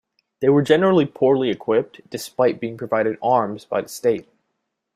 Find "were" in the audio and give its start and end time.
0.49-0.63